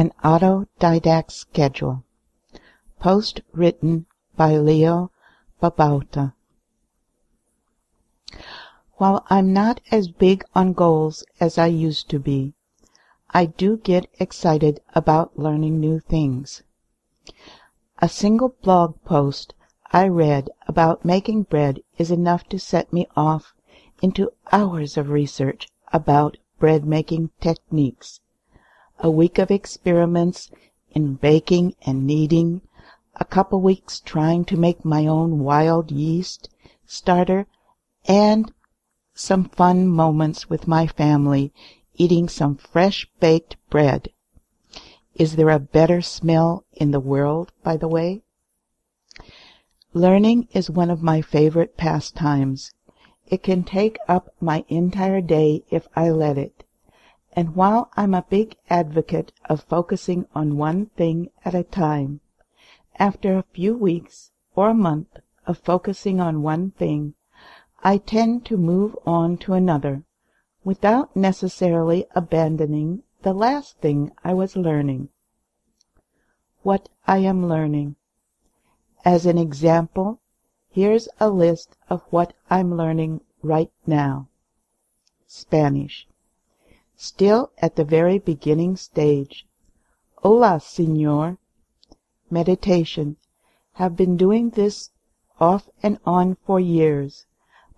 [0.00, 2.04] An Autodidact Schedule
[3.00, 5.10] Post written by Leo
[5.60, 6.34] Babauta
[8.98, 12.54] While I'm not as big on goals as I used to be,
[13.30, 16.62] I do get excited about learning new things.
[17.98, 19.52] A single blog post
[19.92, 23.52] I read about making bread is enough to set me off
[24.00, 28.20] into hours of research about bread making techniques.
[29.00, 30.50] A week of experiments
[30.90, 32.62] in baking and kneading,
[33.14, 36.48] a couple weeks trying to make my own wild yeast
[36.84, 37.46] starter,
[38.06, 38.52] and
[39.14, 41.52] some fun moments with my family
[41.94, 44.08] eating some fresh baked bread.
[45.14, 48.22] Is there a better smell in the world, by the way?
[49.92, 52.72] Learning is one of my favorite pastimes.
[53.26, 56.64] It can take up my entire day if I let it.
[57.32, 62.20] And while I'm a big advocate of focusing on one thing at a time,
[62.98, 67.14] after a few weeks or a month of focusing on one thing,
[67.84, 70.02] I tend to move on to another,
[70.64, 75.10] without necessarily abandoning the last thing I was learning.
[76.62, 77.94] What I am learning.
[79.04, 80.20] As an example,
[80.70, 84.28] here's a list of what I'm learning right now.
[85.26, 86.07] Spanish.
[87.00, 89.46] Still at the very beginning stage.
[90.16, 91.38] Hola, Señor.
[92.28, 93.16] Meditation.
[93.74, 94.90] Have been doing this
[95.38, 97.24] off and on for years,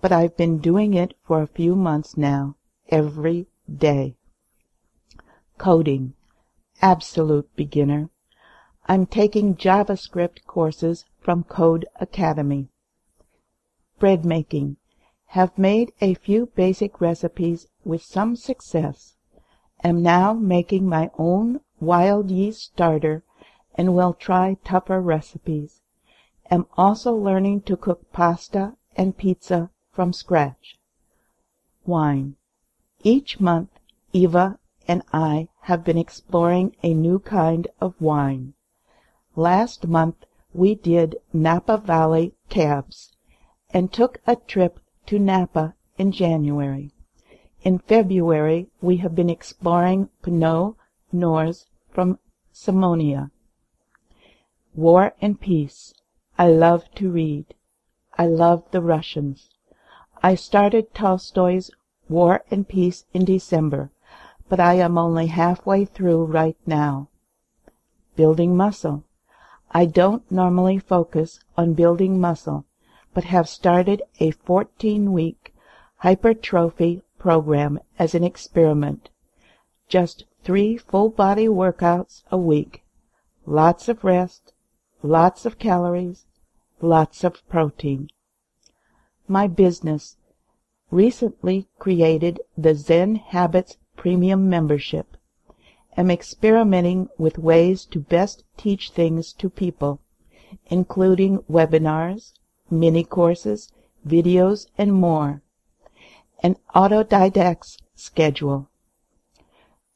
[0.00, 2.56] but I've been doing it for a few months now,
[2.88, 4.16] every day.
[5.58, 6.14] Coding.
[6.80, 8.08] Absolute beginner.
[8.86, 12.70] I'm taking JavaScript courses from Code Academy.
[13.98, 14.78] Bread making.
[15.34, 19.14] Have made a few basic recipes with some success.
[19.84, 23.22] Am now making my own wild yeast starter
[23.76, 25.82] and will try tougher recipes.
[26.50, 30.80] Am also learning to cook pasta and pizza from scratch.
[31.86, 32.34] Wine.
[33.04, 33.70] Each month
[34.12, 38.54] Eva and I have been exploring a new kind of wine.
[39.36, 43.14] Last month we did Napa Valley cabs
[43.72, 46.92] and took a trip to Napa in January.
[47.64, 50.76] In February we have been exploring Pinot
[51.10, 52.20] Noirs from
[52.52, 53.32] Sonoma.
[54.72, 55.92] War and Peace.
[56.38, 57.54] I love to read.
[58.16, 59.50] I love the Russians.
[60.22, 61.72] I started Tolstoy's
[62.08, 63.90] War and Peace in December,
[64.48, 67.08] but I am only halfway through right now.
[68.14, 69.02] Building muscle.
[69.72, 72.64] I don't normally focus on building muscle,
[73.14, 75.54] but have started a 14-week
[75.96, 79.08] hypertrophy program as an experiment.
[79.88, 82.82] Just three full-body workouts a week.
[83.46, 84.52] Lots of rest,
[85.02, 86.26] lots of calories,
[86.80, 88.08] lots of protein.
[89.26, 90.16] My business.
[90.90, 95.16] Recently created the Zen Habits Premium membership
[95.96, 100.00] am experimenting with ways to best teach things to people,
[100.66, 102.32] including webinars,
[102.70, 103.72] mini courses,
[104.06, 105.42] videos, and more.
[106.42, 108.68] An autodidact's schedule.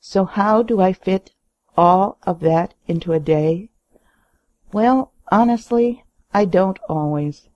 [0.00, 1.32] So how do I fit
[1.76, 3.70] all of that into a day?
[4.72, 7.48] Well, honestly, I don't always.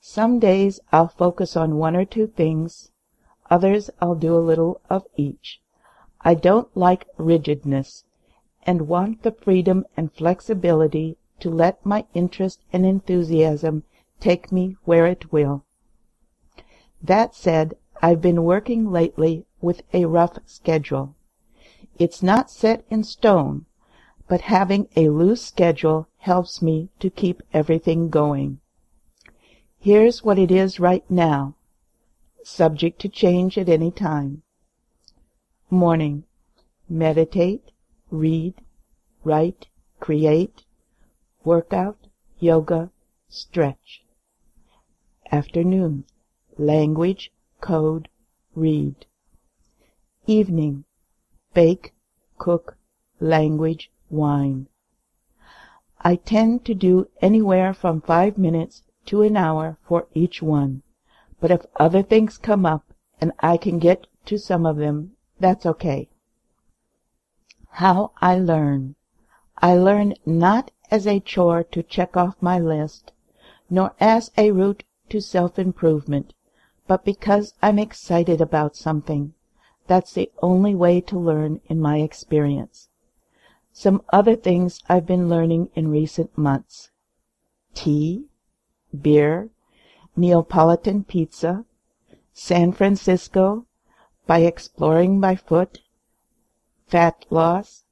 [0.00, 2.90] Some days I'll focus on one or two things,
[3.50, 5.60] others I'll do a little of each.
[6.20, 8.04] I don't like rigidness,
[8.66, 13.84] and want the freedom and flexibility to let my interest and enthusiasm
[14.24, 15.66] take me where it will.
[17.02, 21.14] That said, I've been working lately with a rough schedule.
[21.98, 23.66] It's not set in stone,
[24.26, 28.60] but having a loose schedule helps me to keep everything going.
[29.78, 31.56] Here's what it is right now,
[32.42, 34.42] subject to change at any time.
[35.68, 36.24] Morning.
[36.88, 37.72] Meditate,
[38.10, 38.54] read,
[39.22, 39.66] write,
[40.00, 40.64] create,
[41.44, 41.98] workout,
[42.38, 42.90] yoga,
[43.28, 44.03] stretch.
[45.34, 46.04] Afternoon.
[46.58, 48.08] Language, code,
[48.54, 49.04] read.
[50.28, 50.84] Evening.
[51.52, 51.92] Bake,
[52.38, 52.76] cook,
[53.18, 54.68] language, wine.
[56.00, 60.84] I tend to do anywhere from five minutes to an hour for each one,
[61.40, 65.66] but if other things come up and I can get to some of them that's
[65.66, 66.10] okay.
[67.70, 68.94] How I learn.
[69.58, 73.10] I learn not as a chore to check off my list,
[73.68, 76.34] nor as a route to self-improvement,
[76.86, 79.34] but because I'm excited about something.
[79.86, 82.88] That's the only way to learn in my experience.
[83.72, 86.90] Some other things I've been learning in recent months.
[87.74, 88.26] Tea,
[88.98, 89.50] beer,
[90.16, 91.64] Neapolitan pizza,
[92.32, 93.66] San Francisco,
[94.26, 95.80] by exploring by foot,
[96.86, 97.84] fat loss,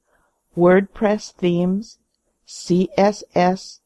[0.57, 1.99] WordPress themes,
[2.47, 3.79] CSS,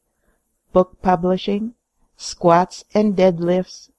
[0.74, 1.74] book publishing,
[2.18, 3.92] squats and deadlifts.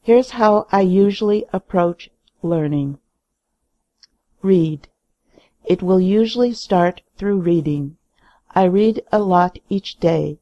[0.00, 2.08] Here's how I usually approach
[2.40, 2.98] learning.
[4.42, 4.88] Read.
[5.64, 7.96] It will usually start through reading.
[8.54, 10.38] I read a lot each day,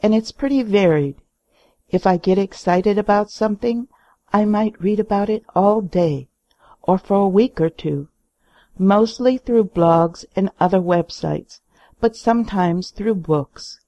[0.00, 1.16] and it's pretty varied.
[1.90, 3.88] If I get excited about something,
[4.32, 6.28] I might read about it all day,
[6.82, 8.08] or for a week or two,
[8.78, 11.60] mostly through blogs and other websites,
[11.98, 13.80] but sometimes through books.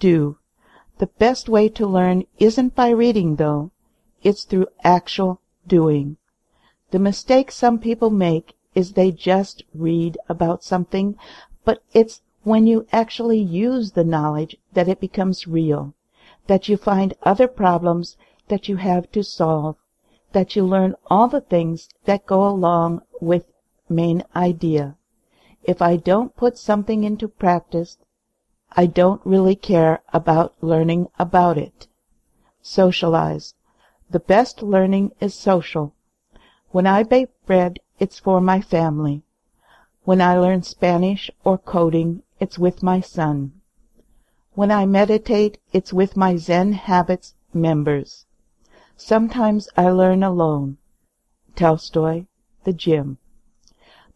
[0.00, 0.38] Do.
[0.98, 3.70] The best way to learn isn't by reading, though.
[4.24, 6.16] It's through actual doing.
[6.90, 11.16] The mistake some people make is they just read about something,
[11.64, 15.94] but it's when you actually use the knowledge that it becomes real,
[16.48, 18.16] that you find other problems
[18.48, 19.76] that you have to solve,
[20.32, 23.46] that you learn all the things that go along with
[23.88, 24.96] main idea.
[25.62, 27.98] If I don't put something into practice,
[28.72, 31.88] I don't really care about learning about it.
[32.62, 33.54] Socialize.
[34.10, 35.94] The best learning is social.
[36.70, 39.22] When I bake bread, it's for my family.
[40.04, 43.52] When I learn Spanish or coding, it's with my son.
[44.54, 48.26] When I meditate, it's with my Zen Habits members.
[48.96, 50.78] Sometimes I learn alone.
[51.54, 52.26] Tolstoy,
[52.64, 53.18] the gym.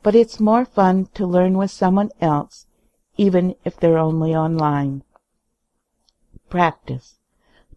[0.02, 2.66] But it's more fun to learn with someone else,
[3.16, 5.02] even if they're only online.
[6.48, 7.18] Practice.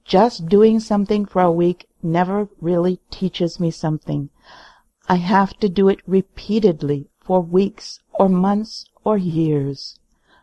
[0.03, 4.29] Just doing something for a week never really teaches me something.
[5.07, 9.99] I have to do it repeatedly for weeks or months or years.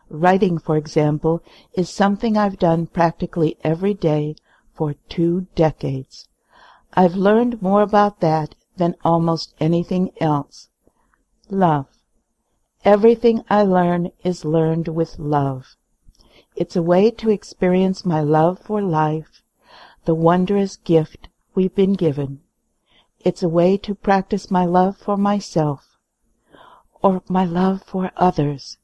[0.09, 1.41] Writing, for example,
[1.73, 4.35] is something I've done practically every day
[4.73, 6.27] for two decades.
[6.93, 10.69] I've learned more about that than almost anything else.
[11.49, 11.87] Love.
[12.85, 15.77] Everything I learn is learned with love.
[16.53, 19.41] It's a way to experience my love for life,
[20.03, 22.41] the wondrous gift we've been given.
[23.21, 25.97] It's a way to practice my love for myself,
[27.01, 28.77] or my love for others.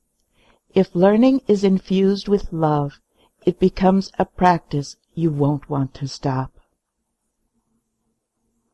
[0.74, 3.02] If learning is infused with love,
[3.46, 6.59] it becomes a practice you won't want to stop.